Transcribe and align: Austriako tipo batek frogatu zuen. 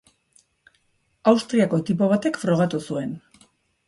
Austriako 1.31 1.79
tipo 1.89 2.07
batek 2.13 2.39
frogatu 2.45 2.81
zuen. 2.91 3.13